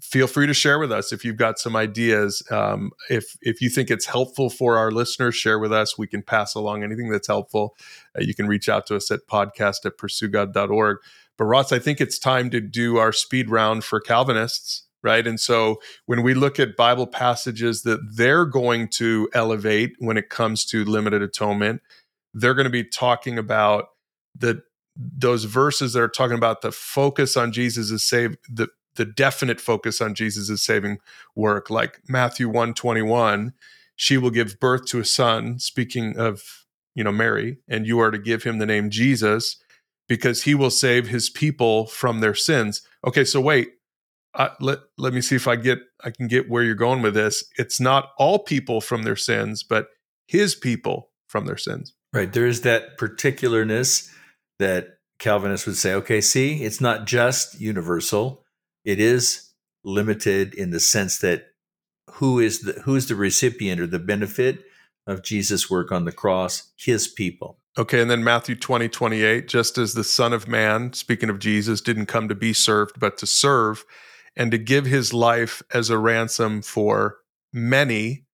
[0.00, 2.42] feel free to share with us if you've got some ideas.
[2.50, 5.98] Um, if if you think it's helpful for our listeners, share with us.
[5.98, 7.74] We can pass along anything that's helpful.
[8.16, 10.98] Uh, you can reach out to us at podcast at pursuegod.org.
[11.36, 15.26] But Ross, I think it's time to do our speed round for Calvinists, right?
[15.26, 20.28] And so when we look at Bible passages that they're going to elevate when it
[20.28, 21.82] comes to limited atonement,
[22.34, 23.86] they're going to be talking about
[24.34, 24.62] the
[24.94, 29.60] those verses that are talking about the focus on Jesus is save the the definite
[29.60, 30.98] focus on Jesus' saving
[31.34, 33.52] work, like Matthew 121,
[33.96, 36.42] she will give birth to a son, speaking of,
[36.94, 39.56] you know, Mary, and you are to give him the name Jesus
[40.08, 42.82] because he will save his people from their sins.
[43.06, 43.70] Okay, so wait,
[44.34, 47.14] uh, let let me see if I get I can get where you're going with
[47.14, 47.44] this.
[47.56, 49.88] It's not all people from their sins, but
[50.26, 51.94] his people from their sins.
[52.12, 52.32] Right.
[52.32, 54.10] There is that particularness
[54.58, 58.41] that Calvinists would say, okay, see, it's not just universal
[58.84, 59.50] it is
[59.84, 61.46] limited in the sense that
[62.14, 64.64] who is the who is the recipient or the benefit
[65.06, 66.72] of Jesus' work on the cross?
[66.76, 67.58] His people.
[67.78, 71.80] Okay, and then Matthew 20, 28, just as the Son of Man, speaking of Jesus,
[71.80, 73.84] didn't come to be served, but to serve
[74.36, 77.16] and to give his life as a ransom for
[77.50, 78.26] many.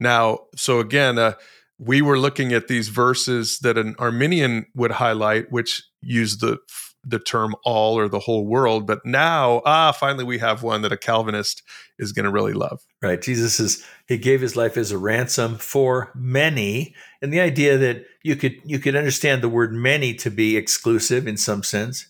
[0.00, 1.34] Now, so again, uh,
[1.78, 6.58] we were looking at these verses that an Arminian would highlight, which use the
[7.04, 10.92] the term all or the whole world but now ah finally we have one that
[10.92, 11.62] a calvinist
[11.98, 12.82] is going to really love.
[13.02, 17.78] Right jesus is he gave his life as a ransom for many and the idea
[17.78, 22.06] that you could you could understand the word many to be exclusive in some sense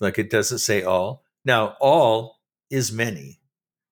[0.00, 1.24] like it doesn't say all.
[1.44, 3.40] Now all is many.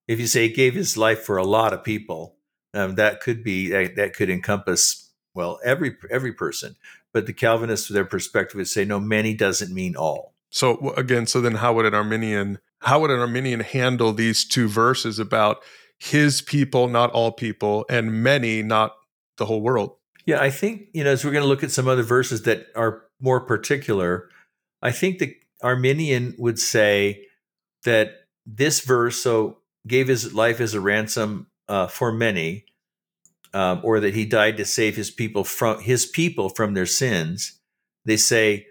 [0.06, 2.36] If you say he gave his life for a lot of people
[2.74, 6.76] um, that could be that, that could encompass well every every person
[7.12, 11.40] but the calvinists their perspective would say no many doesn't mean all so again, so
[11.40, 15.62] then how would an Arminian how would an Arminian handle these two verses about
[15.98, 18.94] his people, not all people, and many, not
[19.36, 19.96] the whole world?
[20.26, 22.66] Yeah, I think, you know, as we're going to look at some other verses that
[22.76, 24.28] are more particular,
[24.80, 27.24] I think the Arminian would say
[27.84, 28.12] that
[28.46, 32.66] this verse, so gave his life as a ransom uh, for many,
[33.54, 37.58] um, or that he died to save his people from his people from their sins.
[38.04, 38.66] They say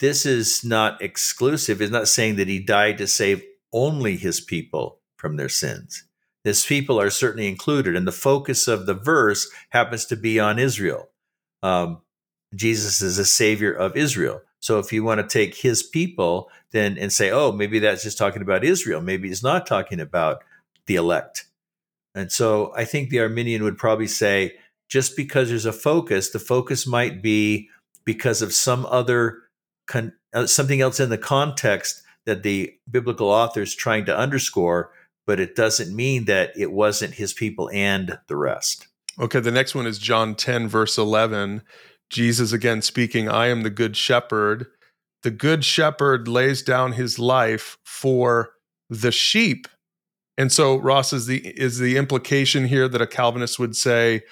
[0.00, 1.80] this is not exclusive.
[1.80, 6.04] It's not saying that he died to save only his people from their sins.
[6.44, 10.58] His people are certainly included, and the focus of the verse happens to be on
[10.58, 11.08] Israel.
[11.62, 12.02] Um,
[12.54, 14.42] Jesus is a savior of Israel.
[14.58, 18.18] So if you want to take his people, then and say, oh, maybe that's just
[18.18, 19.00] talking about Israel.
[19.00, 20.42] Maybe it's not talking about
[20.86, 21.46] the elect.
[22.14, 24.56] And so I think the Arminian would probably say,
[24.88, 27.70] just because there's a focus, the focus might be
[28.04, 29.41] because of some other
[29.86, 34.90] con- uh, something else in the context that the biblical author is trying to underscore,
[35.26, 38.86] but it doesn't mean that it wasn't his people and the rest.
[39.20, 41.62] Okay, the next one is John 10, verse 11.
[42.10, 44.66] Jesus again speaking, I am the good shepherd.
[45.22, 48.50] The good shepherd lays down his life for
[48.90, 49.68] the sheep.
[50.36, 54.22] And so Ross is the is the implication here that a Calvinist would say,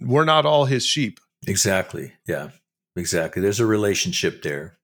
[0.00, 1.20] we're not all his sheep.
[1.46, 2.12] Exactly.
[2.26, 2.50] Yeah.
[2.96, 3.42] Exactly.
[3.42, 4.78] There's a relationship there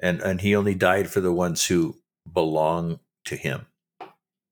[0.00, 1.96] and and he only died for the ones who
[2.32, 3.66] belong to him.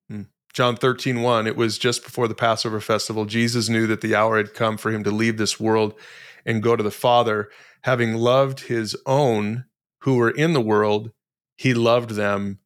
[0.08, 0.22] Hmm.
[0.52, 3.24] John 13, 1, it was just before the Passover festival.
[3.24, 5.94] Jesus knew that the hour had come for him to leave this world
[6.44, 7.48] and go to the Father.
[7.82, 9.64] Having loved his own
[10.02, 11.12] who were in the world,
[11.56, 12.58] he loved them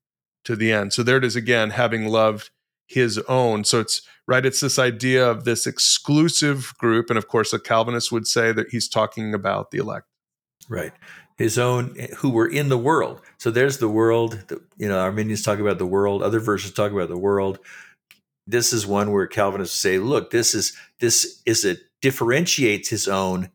[0.45, 0.93] to the end.
[0.93, 2.51] So there it is again, having loved
[2.87, 3.65] his own.
[3.65, 7.11] So it's right, it's this idea of this exclusive group.
[7.11, 10.07] And of course, a Calvinist would say that he's talking about the elect.
[10.69, 10.93] Right
[11.37, 13.21] his own who were in the world.
[13.39, 14.57] So there's the world.
[14.77, 16.23] You know, Arminians talk about the world.
[16.23, 17.59] Other verses talk about the world.
[18.47, 23.51] This is one where Calvinists say, "Look, this is this is it differentiates his own,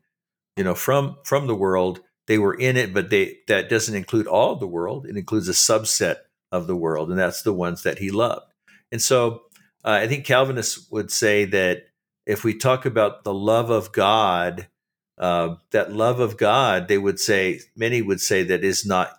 [0.56, 2.00] you know, from from the world.
[2.26, 5.06] They were in it, but they that doesn't include all the world.
[5.06, 6.16] It includes a subset
[6.50, 8.52] of the world, and that's the ones that he loved.
[8.90, 9.42] And so,
[9.84, 11.88] uh, I think Calvinists would say that
[12.26, 14.68] if we talk about the love of God,
[15.18, 19.12] uh, that love of God, they would say, many would say that is not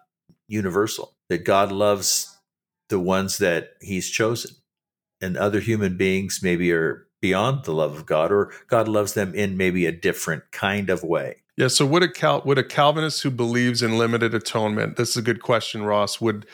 [0.48, 2.38] universal, that God loves
[2.90, 4.52] the ones that he's chosen.
[5.22, 9.34] And other human beings maybe are beyond the love of God, or God loves them
[9.36, 11.44] in maybe a different kind of way.
[11.58, 11.68] Yeah.
[11.68, 14.96] So would a Cal- would a Calvinist who believes in limited atonement?
[14.96, 16.22] This is a good question, Ross.
[16.22, 16.46] Would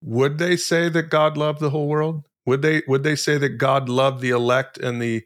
[0.00, 2.28] would they say that God loved the whole world?
[2.46, 5.24] Would they would they say that God loved the elect and the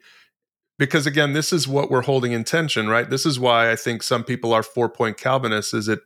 [0.78, 3.08] because again, this is what we're holding in tension, right?
[3.08, 5.74] This is why I think some people are four point Calvinists.
[5.74, 6.00] Is it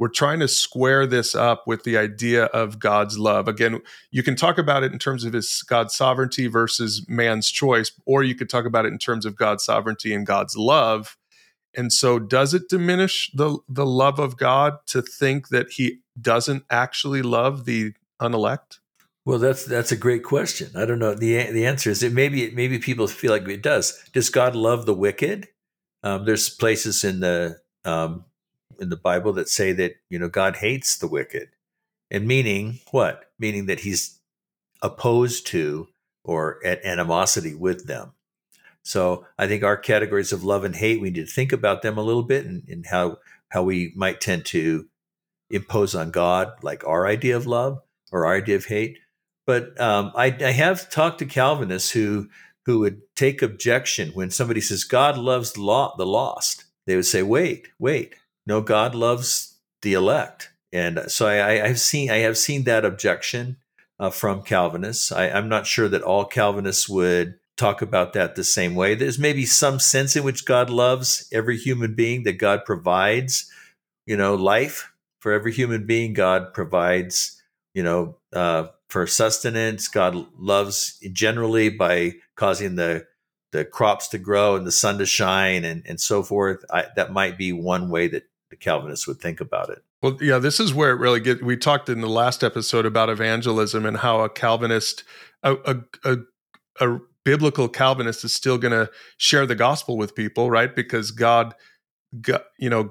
[0.00, 3.48] we're trying to square this up with the idea of God's love.
[3.48, 7.92] Again, you can talk about it in terms of his God's sovereignty versus man's choice,
[8.06, 11.18] or you could talk about it in terms of God's sovereignty and God's love.
[11.76, 16.64] And so does it diminish the the love of God to think that he doesn't
[16.70, 18.79] actually love the unelect?
[19.24, 20.70] Well, that's that's a great question.
[20.74, 21.14] I don't know.
[21.14, 24.02] the The answer is that maybe maybe people feel like it does.
[24.12, 25.48] Does God love the wicked?
[26.02, 28.24] Um, there's places in the um,
[28.80, 31.50] in the Bible that say that you know God hates the wicked,
[32.10, 33.30] and meaning what?
[33.38, 34.20] Meaning that He's
[34.82, 35.88] opposed to
[36.24, 38.12] or at animosity with them.
[38.82, 41.98] So I think our categories of love and hate, we need to think about them
[41.98, 43.18] a little bit and, and how
[43.50, 44.88] how we might tend to
[45.50, 48.98] impose on God like our idea of love or our idea of hate.
[49.50, 52.28] But um, I, I have talked to Calvinists who
[52.66, 56.66] who would take objection when somebody says God loves the, the lost.
[56.86, 58.14] They would say, "Wait, wait,
[58.46, 62.84] no, God loves the elect." And so I, I have seen I have seen that
[62.84, 63.56] objection
[63.98, 65.10] uh, from Calvinists.
[65.10, 68.94] I, I'm not sure that all Calvinists would talk about that the same way.
[68.94, 73.50] There's maybe some sense in which God loves every human being, that God provides,
[74.06, 76.12] you know, life for every human being.
[76.12, 77.39] God provides,
[77.74, 79.88] you know, uh, for sustenance.
[79.88, 83.06] God loves generally by causing the
[83.52, 86.64] the crops to grow and the sun to shine and, and so forth.
[86.70, 89.82] I, that might be one way that the Calvinists would think about it.
[90.02, 91.42] Well, yeah, this is where it really get.
[91.42, 95.04] We talked in the last episode about evangelism and how a Calvinist,
[95.42, 96.16] a, a, a,
[96.80, 100.74] a biblical Calvinist is still going to share the gospel with people, right?
[100.74, 101.54] Because God,
[102.20, 102.90] God, you know,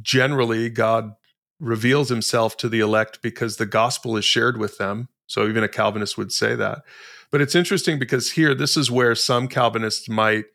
[0.00, 1.12] generally God
[1.60, 5.08] reveals himself to the elect because the gospel is shared with them.
[5.26, 6.82] So even a Calvinist would say that.
[7.30, 10.46] But it's interesting because here, this is where some Calvinists might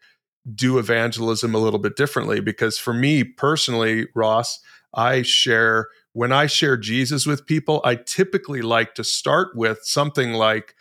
[0.53, 2.41] do evangelism a little bit differently.
[2.41, 4.59] Because for me personally, Ross,
[4.93, 10.33] I share, when I share Jesus with people, I typically like to start with something
[10.33, 10.73] like,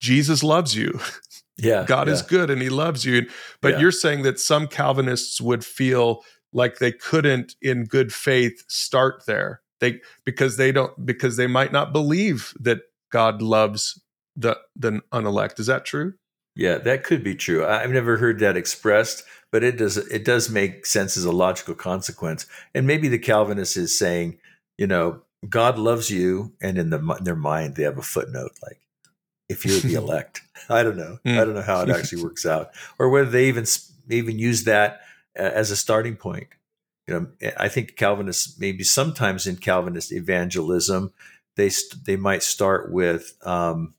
[0.00, 0.98] Jesus loves you.
[1.56, 1.84] Yeah.
[1.88, 2.14] God yeah.
[2.14, 3.28] is good and he loves you.
[3.60, 3.78] But Yeah.
[3.80, 9.60] you're saying that some Calvinists would feel like they couldn't in good faith start there.
[9.80, 14.00] They because they don't because they might not believe that God loves
[14.36, 15.58] the the unelect.
[15.58, 16.14] Is that true?
[16.54, 17.64] Yeah, that could be true.
[17.64, 21.74] I've never heard that expressed, but it does it does make sense as a logical
[21.74, 22.46] consequence.
[22.74, 24.38] And maybe the Calvinist is saying,
[24.76, 28.52] you know, God loves you, and in, the, in their mind they have a footnote
[28.62, 28.80] like,
[29.48, 30.42] if you're the elect.
[30.68, 31.18] I don't know.
[31.24, 31.38] Hmm.
[31.38, 33.64] I don't know how it actually works out, or whether they even
[34.10, 35.00] even use that
[35.36, 36.48] as a starting point.
[37.08, 41.12] You know, I think Calvinists maybe sometimes in Calvinist evangelism
[41.56, 43.94] they st- they might start with um,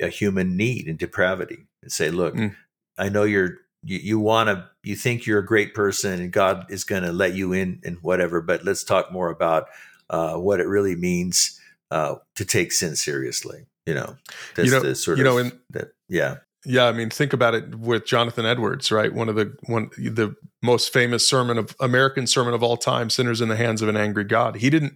[0.00, 2.54] a human need and depravity and say, look, Mm.
[2.98, 6.66] I know you're you, you want to you think you're a great person and God
[6.68, 9.68] is going to let you in and whatever, but let's talk more about
[10.10, 11.58] uh, what it really means
[11.90, 13.66] uh, to take sin seriously.
[13.86, 14.16] You know,
[14.54, 15.92] that's You know- the sort you know, in- that.
[16.08, 19.12] Yeah, Yeah, I mean, think about it with Jonathan Edwards, right?
[19.14, 23.40] One of the one the most famous sermon of American sermon of all time, "Sinners
[23.40, 24.94] in the Hands of an Angry God." He didn't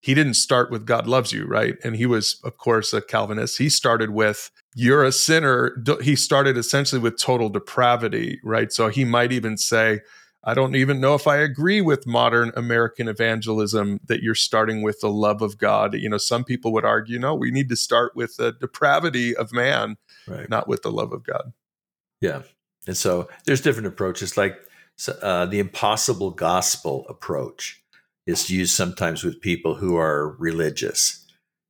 [0.00, 1.74] he didn't start with God loves you, right?
[1.84, 3.58] And he was, of course, a Calvinist.
[3.58, 5.76] He started with you're a sinner.
[6.02, 8.72] He started essentially with total depravity, right?
[8.72, 10.00] So he might even say,
[10.42, 15.00] I don't even know if I agree with modern American evangelism that you're starting with
[15.00, 15.94] the love of God.
[15.94, 19.52] You know, some people would argue, no, we need to start with the depravity of
[19.52, 20.48] man right.
[20.48, 21.52] not with the love of God.
[22.20, 22.42] Yeah,
[22.86, 24.36] and so there's different approaches.
[24.36, 24.56] Like
[25.22, 27.82] uh, the impossible gospel approach
[28.26, 31.26] is used sometimes with people who are religious,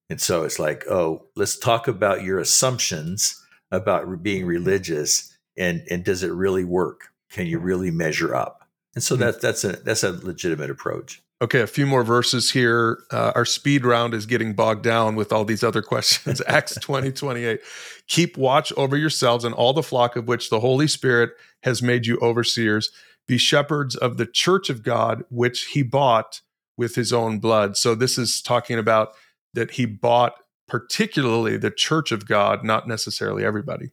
[0.08, 3.40] and so it's like, oh, let's talk about your assumptions
[3.70, 7.08] about being religious, and and does it really work?
[7.30, 8.59] Can you really measure up?
[8.94, 9.22] And so Hmm.
[9.22, 11.22] that that's a that's a legitimate approach.
[11.42, 12.98] Okay, a few more verses here.
[13.10, 16.42] Uh, our speed round is getting bogged down with all these other questions.
[16.46, 17.60] Acts 20, 28.
[18.08, 21.30] Keep watch over yourselves and all the flock of which the Holy Spirit
[21.62, 22.90] has made you overseers.
[23.26, 26.40] Be shepherds of the church of God, which he bought
[26.76, 27.76] with his own blood.
[27.76, 29.12] So this is talking about
[29.54, 30.34] that he bought
[30.68, 33.90] particularly the church of God, not necessarily everybody.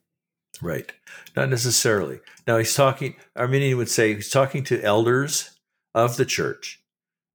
[0.61, 0.91] Right.
[1.35, 2.19] Not necessarily.
[2.47, 5.51] Now he's talking, Arminian would say he's talking to elders
[5.93, 6.81] of the church.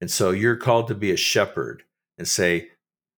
[0.01, 1.85] And so you're called to be a shepherd
[2.18, 2.70] and say,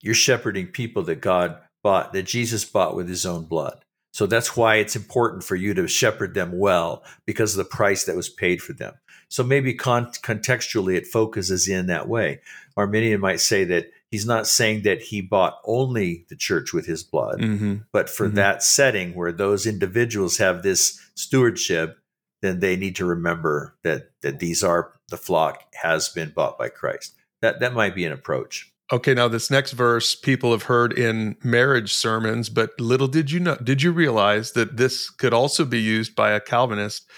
[0.03, 3.85] you're shepherding people that God bought, that Jesus bought with his own blood.
[4.13, 8.05] So that's why it's important for you to shepherd them well because of the price
[8.05, 8.95] that was paid for them.
[9.29, 12.41] So maybe con- contextually it focuses in that way.
[12.77, 17.03] Arminian might say that he's not saying that he bought only the church with his
[17.03, 17.75] blood, mm-hmm.
[17.91, 18.37] but for mm-hmm.
[18.37, 21.99] that setting where those individuals have this stewardship,
[22.41, 26.69] then they need to remember that that these are the flock has been bought by
[26.69, 27.17] Christ.
[27.43, 28.71] That that might be an approach.
[28.93, 33.41] Okay, now this next verse people have heard in marriage sermons, but little did you
[33.41, 37.11] know did you realize that this could also be used by a Calvinist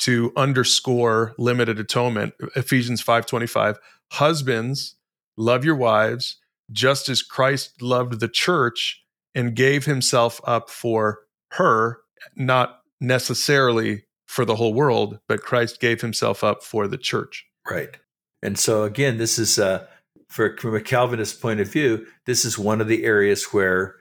[0.00, 2.34] to underscore limited atonement.
[2.56, 3.78] Ephesians 5:25,
[4.10, 4.96] husbands
[5.38, 6.36] love your wives
[6.72, 9.04] just as Christ loved the church
[9.34, 11.20] and gave himself up for
[11.52, 11.98] her,
[12.36, 17.46] not necessarily for the whole world, but Christ gave himself up for the church.
[17.68, 17.96] Right.
[18.42, 19.86] And so again, this is uh
[20.32, 23.96] for, from a Calvinist point of view, this is one of the areas where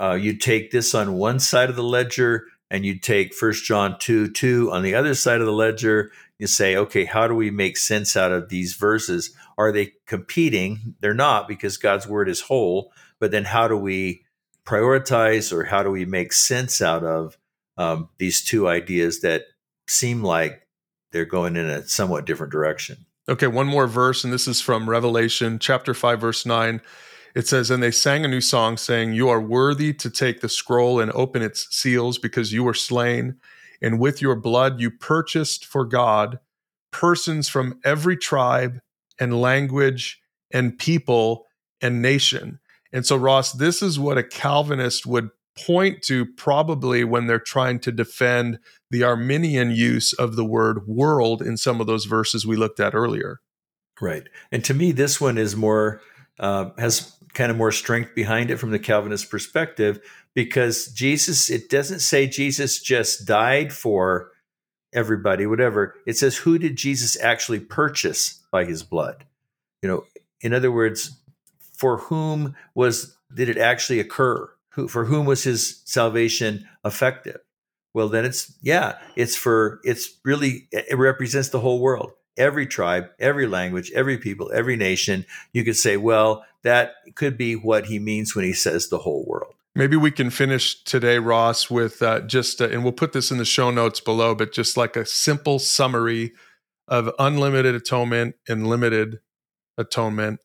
[0.00, 3.96] uh, you take this on one side of the ledger and you take First John
[4.00, 6.10] 2 2 on the other side of the ledger.
[6.40, 9.36] You say, okay, how do we make sense out of these verses?
[9.58, 10.94] Are they competing?
[11.00, 12.94] They're not because God's word is whole.
[13.18, 14.24] But then how do we
[14.64, 17.36] prioritize or how do we make sense out of
[17.76, 19.42] um, these two ideas that
[19.86, 20.66] seem like
[21.12, 23.04] they're going in a somewhat different direction?
[23.28, 26.80] Okay, one more verse, and this is from Revelation chapter 5, verse 9.
[27.34, 30.48] It says, And they sang a new song, saying, You are worthy to take the
[30.48, 33.36] scroll and open its seals, because you were slain,
[33.82, 36.38] and with your blood you purchased for God
[36.92, 38.80] persons from every tribe
[39.18, 40.20] and language
[40.52, 41.46] and people
[41.80, 42.58] and nation.
[42.92, 47.78] And so, Ross, this is what a Calvinist would point to probably when they're trying
[47.80, 48.58] to defend
[48.90, 52.94] the Arminian use of the word world in some of those verses we looked at
[52.94, 53.40] earlier.
[54.00, 54.24] Right.
[54.50, 56.00] And to me, this one is more,
[56.38, 60.00] uh, has kind of more strength behind it from the Calvinist perspective
[60.34, 64.30] because Jesus, it doesn't say Jesus just died for
[64.92, 65.94] everybody, whatever.
[66.06, 69.24] It says, who did Jesus actually purchase by his blood?
[69.82, 70.04] You know,
[70.40, 71.16] in other words,
[71.76, 74.50] for whom was did it actually occur?
[74.70, 77.40] Who for whom was his salvation effective?
[77.94, 82.12] Well, then it's yeah, it's for it's really it represents the whole world.
[82.36, 85.26] Every tribe, every language, every people, every nation.
[85.52, 89.24] You could say, well, that could be what he means when he says the whole
[89.26, 89.54] world.
[89.74, 93.38] Maybe we can finish today, Ross, with uh, just, uh, and we'll put this in
[93.38, 96.32] the show notes below, but just like a simple summary
[96.88, 99.20] of unlimited atonement and limited
[99.78, 100.40] atonement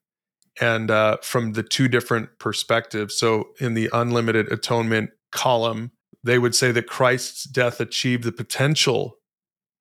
[0.62, 3.16] and uh, from the two different perspectives.
[3.18, 5.92] So, in the unlimited atonement column,
[6.24, 9.18] they would say that Christ's death achieved the potential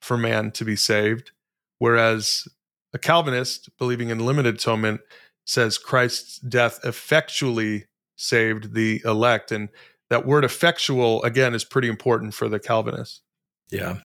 [0.01, 1.31] for man to be saved,
[1.79, 2.49] whereas
[2.93, 5.01] a Calvinist believing in limited atonement
[5.47, 7.87] says Christ's death effectually
[8.17, 9.53] saved the elect.
[9.53, 9.69] And
[10.11, 13.23] that word effectual, again, is pretty important for the Calvinists.
[13.71, 14.01] Yeah.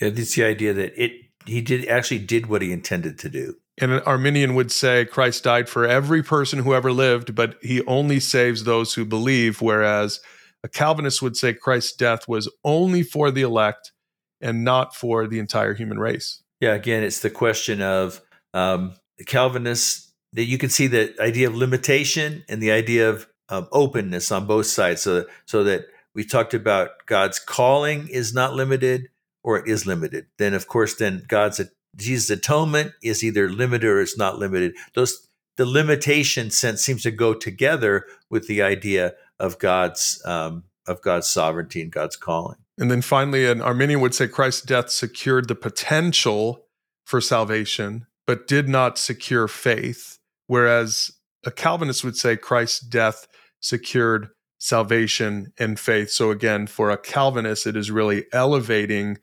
[0.00, 1.12] It's the idea that it
[1.46, 3.56] he did actually did what he intended to do.
[3.80, 7.84] And an Arminian would say Christ died for every person who ever lived, but he
[7.86, 10.20] only saves those who believe, whereas
[10.62, 13.92] a Calvinist would say Christ's death was only for the elect
[14.40, 16.42] and not for the entire human race.
[16.60, 18.20] Yeah, again, it's the question of
[18.54, 23.26] um, the Calvinists that you can see the idea of limitation and the idea of
[23.52, 28.54] um, openness on both sides, so so that we talked about God's calling is not
[28.54, 29.08] limited
[29.44, 30.26] or it is limited.
[30.38, 31.60] Then, of course, then God's
[31.94, 34.74] Jesus' atonement is either limited or it's not limited.
[34.94, 41.02] Those the limitation sense seems to go together with the idea of God's um, of
[41.02, 42.56] God's sovereignty and God's calling.
[42.78, 46.64] And then finally, an Arminian would say Christ's death secured the potential
[47.04, 50.18] for salvation, but did not secure faith.
[50.46, 51.12] Whereas
[51.44, 53.26] a Calvinist would say Christ's death
[53.62, 56.10] secured salvation and faith.
[56.10, 59.18] So again, for a Calvinist, it is really elevating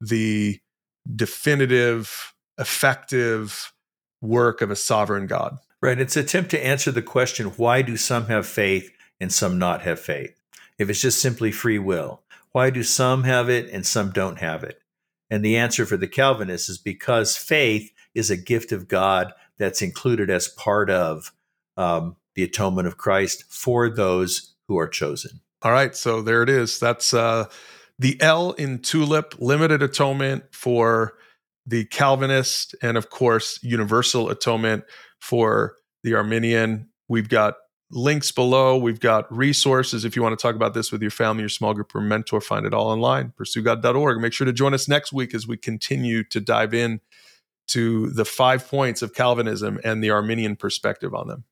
[0.00, 0.60] the
[1.14, 3.72] definitive, effective
[4.20, 5.58] work of a sovereign God.
[5.80, 5.98] Right.
[5.98, 9.82] It's an attempt to answer the question why do some have faith and some not
[9.82, 10.40] have faith?
[10.78, 12.22] If it's just simply free will,
[12.52, 14.80] why do some have it and some don't have it?
[15.30, 19.82] And the answer for the Calvinists is because faith is a gift of God that's
[19.82, 21.32] included as part of
[21.76, 25.40] um, the atonement of Christ for those who are chosen.
[25.62, 25.94] All right.
[25.94, 26.78] So there it is.
[26.78, 27.46] That's uh,
[27.98, 31.14] the L in TULIP, limited atonement for
[31.66, 34.84] the Calvinist, and of course, universal atonement
[35.20, 36.88] for the Arminian.
[37.08, 37.54] We've got
[37.92, 38.76] links below.
[38.76, 41.74] We've got resources if you want to talk about this with your family, your small
[41.74, 42.40] group, or mentor.
[42.40, 44.20] Find it all online, pursuegod.org.
[44.20, 47.00] Make sure to join us next week as we continue to dive in
[47.68, 51.44] to the five points of Calvinism and the Arminian perspective on them.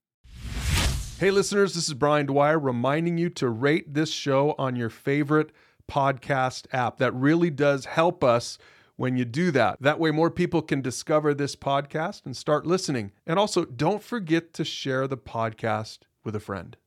[1.21, 5.53] Hey, listeners, this is Brian Dwyer reminding you to rate this show on your favorite
[5.87, 6.97] podcast app.
[6.97, 8.57] That really does help us
[8.97, 9.77] when you do that.
[9.83, 13.13] That way, more people can discover this podcast and start listening.
[13.27, 16.79] And also, don't forget to share the podcast with a friend.